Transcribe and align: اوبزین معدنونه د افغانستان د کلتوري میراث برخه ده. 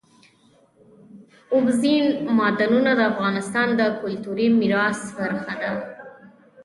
اوبزین 1.53 2.05
معدنونه 2.37 2.91
د 2.95 3.01
افغانستان 3.11 3.67
د 3.79 3.81
کلتوري 4.01 4.47
میراث 4.59 4.99
برخه 5.17 5.53
ده. 5.61 5.71